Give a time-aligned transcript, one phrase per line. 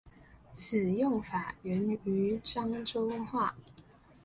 [0.51, 3.55] 此用法起源于漳州话。